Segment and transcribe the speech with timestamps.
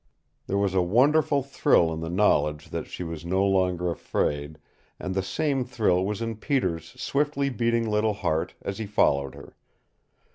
[0.47, 4.57] There was a wonderful thrill in the knowledge that she was no longer afraid,
[4.99, 9.55] and the same thrill was in Peter's swiftly beating little heart as he followed her.